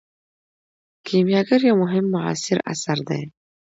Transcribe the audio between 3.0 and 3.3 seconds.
دی.